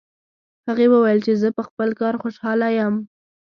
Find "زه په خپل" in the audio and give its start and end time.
1.41-1.89